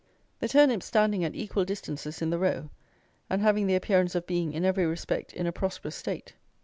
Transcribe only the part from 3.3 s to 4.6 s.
having the appearance of being,